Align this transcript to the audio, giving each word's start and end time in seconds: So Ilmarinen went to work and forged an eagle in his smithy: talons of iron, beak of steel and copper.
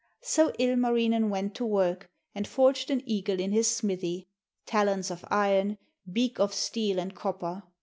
So 0.23 0.51
Ilmarinen 0.57 1.29
went 1.29 1.53
to 1.57 1.63
work 1.63 2.09
and 2.33 2.47
forged 2.47 2.89
an 2.89 3.03
eagle 3.05 3.39
in 3.39 3.51
his 3.51 3.67
smithy: 3.67 4.27
talons 4.65 5.11
of 5.11 5.23
iron, 5.29 5.77
beak 6.11 6.39
of 6.39 6.55
steel 6.55 6.97
and 6.97 7.13
copper. 7.13 7.61